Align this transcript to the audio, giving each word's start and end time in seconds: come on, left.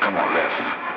come 0.00 0.16
on, 0.16 0.34
left. 0.34 0.87